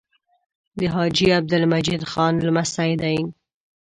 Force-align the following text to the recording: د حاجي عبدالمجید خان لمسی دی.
د 0.79 0.81
حاجي 0.93 1.27
عبدالمجید 1.37 2.01
خان 2.11 2.33
لمسی 2.47 2.91
دی. 3.01 3.17